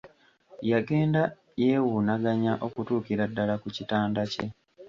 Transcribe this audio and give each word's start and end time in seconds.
Yagenda 0.71 1.21
yewuunaganaya 1.63 2.53
okutuukira 2.67 3.23
ddala 3.29 3.55
ku 3.61 3.67
kitanda 3.75 4.21
kye. 4.31 4.47